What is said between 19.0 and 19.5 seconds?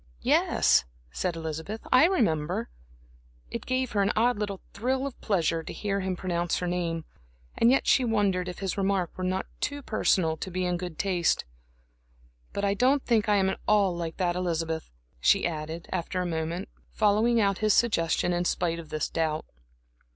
doubt.